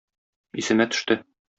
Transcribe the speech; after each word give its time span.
Исемә 0.63 0.89
төште. 0.97 1.23